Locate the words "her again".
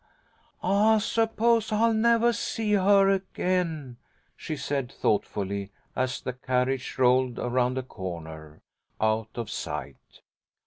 2.73-3.97